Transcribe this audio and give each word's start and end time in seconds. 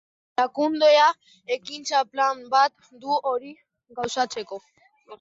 Erakundea 0.37 1.03
ekintza-plan 1.57 2.43
bat 2.57 2.91
du 3.07 3.21
hori 3.33 3.57
gauzatzeko. 4.03 4.65